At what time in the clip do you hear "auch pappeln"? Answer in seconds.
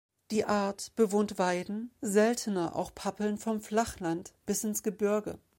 2.75-3.37